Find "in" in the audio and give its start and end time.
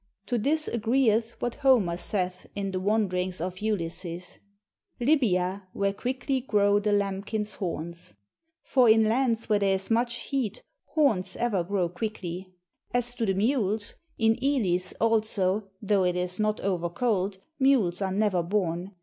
2.55-2.71, 8.89-9.03, 14.17-14.37